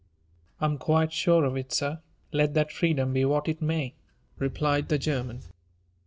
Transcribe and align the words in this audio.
I 0.59 0.65
am 0.65 0.79
quite 0.79 1.13
sure 1.13 1.43
of 1.43 1.55
it, 1.55 1.71
sir, 1.71 2.01
let 2.33 2.55
that 2.55 2.71
freedom 2.71 3.13
be 3.13 3.23
what 3.23 3.47
it 3.47 3.61
may," 3.61 3.93
replied 4.39 4.89
the 4.89 4.97
German. 4.97 5.41